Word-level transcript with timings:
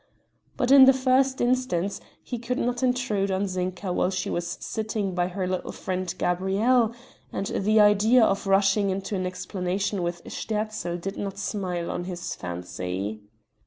But, 0.57 0.71
in 0.71 0.85
the 0.85 0.93
first 0.97 1.39
instance, 1.41 2.01
he 2.23 2.39
could 2.39 2.57
not 2.57 2.81
intrude 2.81 3.29
on 3.29 3.45
Zinka 3.45 3.93
while 3.93 4.09
she 4.09 4.31
was 4.31 4.57
sitting 4.59 5.13
by 5.13 5.27
her 5.27 5.47
little 5.47 5.71
friend 5.71 6.11
Gabrielle, 6.17 6.91
and 7.31 7.45
the 7.45 7.79
idea 7.79 8.23
of 8.23 8.47
rushing 8.47 8.89
into 8.89 9.15
an 9.15 9.27
explanation 9.27 10.01
with 10.01 10.23
Sterzl 10.25 10.97
did 10.99 11.17
not 11.17 11.37
smile 11.37 11.91
on 11.91 12.05
his 12.05 12.33
fancy. 12.33 13.21